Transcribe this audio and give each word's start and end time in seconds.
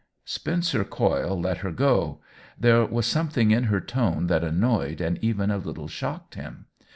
Spencer 0.25 0.83
Coyle 0.83 1.39
let 1.39 1.57
her 1.59 1.71
go; 1.71 2.21
there 2.59 2.83
was 2.87 3.05
something 3.05 3.51
in 3.51 3.65
her 3.65 3.79
tone 3.79 4.25
that 4.25 4.43
annoyed 4.43 4.99
and 4.99 5.23
even 5.23 5.51
a 5.51 5.57
little 5.59 5.87
shocked 5.87 6.33
him. 6.33 6.65